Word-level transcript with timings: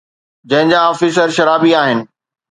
جنهن 0.49 0.69
جا 0.69 0.79
آفيسر 0.91 1.29
شرابي 1.29 1.75
آهن 1.77 2.07